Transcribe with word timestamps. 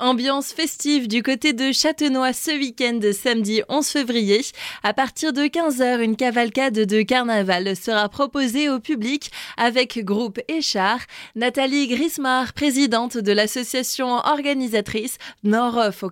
Ambiance 0.00 0.52
festive 0.52 1.06
du 1.06 1.22
côté 1.22 1.52
de 1.52 1.70
Châtenois 1.70 2.32
ce 2.32 2.50
week-end 2.50 2.98
samedi 3.12 3.62
11 3.68 3.86
février. 3.86 4.40
À 4.82 4.92
partir 4.92 5.32
de 5.32 5.42
15h, 5.42 6.00
une 6.00 6.16
cavalcade 6.16 6.74
de 6.74 7.02
carnaval 7.02 7.76
sera 7.76 8.08
proposée 8.08 8.68
au 8.68 8.80
public 8.80 9.30
avec 9.56 10.04
groupe 10.04 10.40
et. 10.48 10.58
Nathalie 11.36 11.86
Grismar, 11.86 12.54
présidente 12.54 13.18
de 13.18 13.30
l'association 13.30 14.16
organisatrice 14.16 15.16
Nord 15.44 15.76
of 15.76 16.04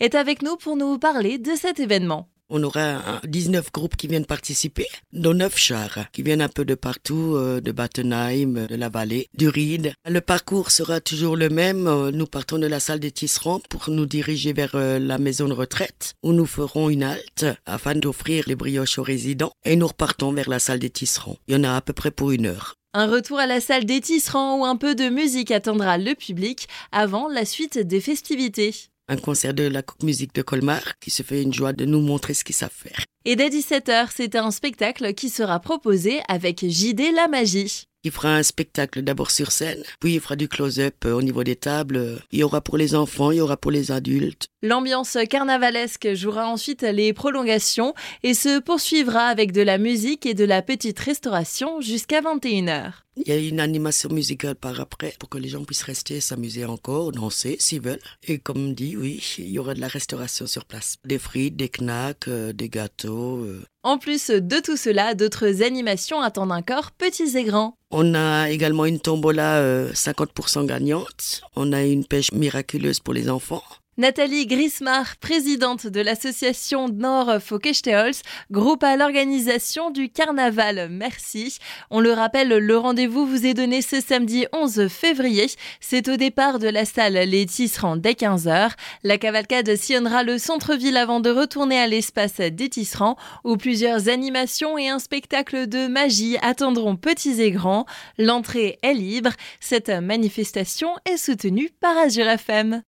est 0.00 0.14
avec 0.14 0.42
nous 0.42 0.56
pour 0.56 0.76
nous 0.76 0.98
parler 0.98 1.38
de 1.38 1.54
cet 1.54 1.80
événement. 1.80 2.28
On 2.50 2.62
aura 2.62 3.20
19 3.26 3.72
groupes 3.72 3.96
qui 3.96 4.06
viennent 4.06 4.26
participer, 4.26 4.86
dont 5.12 5.32
9 5.32 5.56
chars 5.56 6.10
qui 6.12 6.22
viennent 6.22 6.42
un 6.42 6.48
peu 6.48 6.66
de 6.66 6.74
partout, 6.74 7.34
euh, 7.36 7.62
de 7.62 7.72
Battenheim, 7.72 8.66
de 8.66 8.74
la 8.74 8.90
vallée, 8.90 9.28
du 9.32 9.48
Ride. 9.48 9.94
Le 10.06 10.20
parcours 10.20 10.70
sera 10.70 11.00
toujours 11.00 11.36
le 11.36 11.48
même. 11.48 11.86
Euh, 11.86 12.10
nous 12.10 12.26
partons 12.26 12.58
de 12.58 12.66
la 12.66 12.80
salle 12.80 13.00
des 13.00 13.10
tisserands 13.10 13.60
pour 13.70 13.88
nous 13.88 14.04
diriger 14.04 14.52
vers 14.52 14.74
euh, 14.74 14.98
la 14.98 15.16
maison 15.16 15.48
de 15.48 15.54
retraite 15.54 16.14
où 16.22 16.32
nous 16.32 16.44
ferons 16.44 16.90
une 16.90 17.02
halte 17.02 17.46
afin 17.64 17.94
d'offrir 17.94 18.44
les 18.46 18.56
brioches 18.56 18.98
aux 18.98 19.02
résidents 19.02 19.52
et 19.64 19.76
nous 19.76 19.86
repartons 19.86 20.32
vers 20.32 20.50
la 20.50 20.58
salle 20.58 20.80
des 20.80 20.90
tisserands. 20.90 21.38
Il 21.48 21.54
y 21.54 21.56
en 21.56 21.64
a 21.64 21.74
à 21.74 21.80
peu 21.80 21.94
près 21.94 22.10
pour 22.10 22.30
une 22.30 22.46
heure. 22.46 22.74
Un 22.92 23.06
retour 23.06 23.38
à 23.38 23.46
la 23.46 23.60
salle 23.60 23.86
des 23.86 24.00
tisserands 24.00 24.60
où 24.60 24.64
un 24.64 24.76
peu 24.76 24.94
de 24.94 25.08
musique 25.08 25.50
attendra 25.50 25.98
le 25.98 26.14
public 26.14 26.68
avant 26.92 27.28
la 27.28 27.44
suite 27.44 27.78
des 27.78 28.00
festivités 28.00 28.74
un 29.08 29.16
concert 29.16 29.54
de 29.54 29.64
la 29.64 29.82
musique 30.02 30.34
de 30.34 30.42
Colmar 30.42 30.98
qui 30.98 31.10
se 31.10 31.22
fait 31.22 31.42
une 31.42 31.52
joie 31.52 31.72
de 31.72 31.84
nous 31.84 32.00
montrer 32.00 32.34
ce 32.34 32.44
qu'ils 32.44 32.54
savent 32.54 32.70
faire. 32.72 33.04
Et 33.26 33.36
dès 33.36 33.48
17h, 33.48 34.08
c'est 34.14 34.36
un 34.36 34.50
spectacle 34.50 35.14
qui 35.14 35.30
sera 35.30 35.58
proposé 35.58 36.20
avec 36.28 36.62
JD 36.62 37.14
La 37.14 37.26
Magie. 37.26 37.86
Il 38.06 38.10
fera 38.10 38.36
un 38.36 38.42
spectacle 38.42 39.00
d'abord 39.00 39.30
sur 39.30 39.50
scène, 39.50 39.82
puis 39.98 40.12
il 40.12 40.20
fera 40.20 40.36
du 40.36 40.46
close-up 40.46 40.94
euh, 41.06 41.14
au 41.14 41.22
niveau 41.22 41.42
des 41.42 41.56
tables. 41.56 42.18
Il 42.32 42.40
y 42.40 42.42
aura 42.42 42.60
pour 42.60 42.76
les 42.76 42.94
enfants, 42.94 43.30
il 43.30 43.38
y 43.38 43.40
aura 43.40 43.56
pour 43.56 43.70
les 43.70 43.92
adultes. 43.92 44.48
L'ambiance 44.62 45.16
carnavalesque 45.30 46.12
jouera 46.12 46.46
ensuite 46.46 46.82
les 46.82 47.14
prolongations 47.14 47.94
et 48.22 48.34
se 48.34 48.60
poursuivra 48.60 49.22
avec 49.22 49.52
de 49.52 49.62
la 49.62 49.78
musique 49.78 50.26
et 50.26 50.34
de 50.34 50.44
la 50.44 50.60
petite 50.60 50.98
restauration 50.98 51.80
jusqu'à 51.80 52.20
21h. 52.20 52.92
Il 53.16 53.28
y 53.28 53.32
a 53.32 53.36
une 53.36 53.60
animation 53.60 54.10
musicale 54.10 54.56
par 54.56 54.80
après 54.80 55.14
pour 55.20 55.28
que 55.28 55.38
les 55.38 55.48
gens 55.48 55.64
puissent 55.64 55.84
rester, 55.84 56.20
s'amuser 56.20 56.64
encore, 56.64 57.12
danser 57.12 57.56
s'ils 57.60 57.80
veulent. 57.80 58.00
Et 58.26 58.38
comme 58.38 58.74
dit, 58.74 58.96
oui, 58.96 59.22
il 59.38 59.50
y 59.50 59.58
aura 59.58 59.74
de 59.74 59.80
la 59.80 59.86
restauration 59.86 60.48
sur 60.48 60.64
place. 60.64 60.96
Des 61.04 61.20
frites, 61.20 61.56
des 61.56 61.68
knacks, 61.68 62.26
euh, 62.26 62.52
des 62.52 62.68
gâteaux. 62.68 63.13
Euh. 63.14 63.62
En 63.82 63.98
plus 63.98 64.30
de 64.30 64.60
tout 64.60 64.76
cela, 64.76 65.14
d'autres 65.14 65.62
animations 65.62 66.20
attendent 66.20 66.52
encore 66.52 66.92
petits 66.92 67.36
et 67.36 67.44
grands. 67.44 67.76
On 67.90 68.14
a 68.14 68.50
également 68.50 68.86
une 68.86 69.00
tombola 69.00 69.90
50% 69.92 70.58
euh, 70.58 70.64
gagnante. 70.64 71.42
On 71.56 71.72
a 71.72 71.82
une 71.82 72.04
pêche 72.04 72.32
miraculeuse 72.32 73.00
pour 73.00 73.14
les 73.14 73.30
enfants. 73.30 73.62
Nathalie 73.96 74.48
Grismar, 74.48 75.16
présidente 75.18 75.86
de 75.86 76.00
l'association 76.00 76.88
Nord 76.88 77.40
Folkestehals, 77.40 78.22
groupe 78.50 78.82
à 78.82 78.96
l'organisation 78.96 79.92
du 79.92 80.08
carnaval. 80.08 80.88
Merci. 80.90 81.58
On 81.90 82.00
le 82.00 82.12
rappelle, 82.12 82.48
le 82.48 82.76
rendez-vous 82.76 83.24
vous 83.24 83.46
est 83.46 83.54
donné 83.54 83.82
ce 83.82 84.00
samedi 84.00 84.46
11 84.52 84.88
février. 84.88 85.46
C'est 85.78 86.08
au 86.08 86.16
départ 86.16 86.58
de 86.58 86.66
la 86.66 86.84
salle 86.84 87.12
Les 87.12 87.46
Tisserands 87.46 87.96
dès 87.96 88.14
15h. 88.14 88.72
La 89.04 89.16
cavalcade 89.16 89.76
sillonnera 89.76 90.24
le 90.24 90.38
centre-ville 90.38 90.96
avant 90.96 91.20
de 91.20 91.30
retourner 91.30 91.78
à 91.78 91.86
l'espace 91.86 92.38
des 92.38 92.68
Tisserands 92.68 93.16
où 93.44 93.56
plusieurs 93.56 94.08
animations 94.08 94.76
et 94.76 94.88
un 94.88 94.98
spectacle 94.98 95.68
de 95.68 95.86
magie 95.86 96.36
attendront 96.42 96.96
petits 96.96 97.40
et 97.40 97.52
grands. 97.52 97.86
L'entrée 98.18 98.80
est 98.82 98.94
libre. 98.94 99.30
Cette 99.60 99.90
manifestation 99.90 100.88
est 101.04 101.16
soutenue 101.16 101.70
par 101.80 101.96
Azure 101.96 102.26
FM. 102.26 102.82